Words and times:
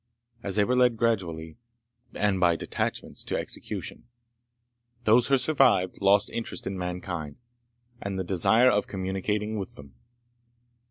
As 0.41 0.55
they 0.55 0.63
were 0.63 0.75
led 0.75 0.97
gradually, 0.97 1.57
and 2.15 2.39
by 2.39 2.55
detachments, 2.55 3.23
to 3.25 3.37
execution, 3.37 4.07
those 5.03 5.27
who 5.27 5.37
survived 5.37 6.01
lost 6.01 6.31
interest 6.31 6.65
in 6.65 6.75
mankind, 6.75 7.35
and 8.01 8.17
the 8.17 8.23
desire 8.23 8.71
of 8.71 8.87
communicating 8.87 9.59
with 9.59 9.75
them. 9.75 9.93